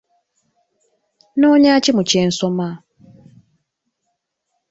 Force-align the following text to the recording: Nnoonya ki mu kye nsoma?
Nnoonya 1.33 1.73
ki 1.83 1.91
mu 1.95 2.03
kye 2.09 2.21
nsoma? 2.29 2.67